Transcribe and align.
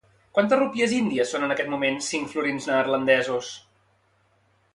Quantes 0.35 0.59
rúpies 0.61 0.95
índies 0.99 1.33
són 1.35 1.45
en 1.47 1.53
aquest 1.55 1.69
moment 1.73 1.99
cinc 2.07 2.33
florins 2.33 2.69
neerlandesos? 2.71 3.53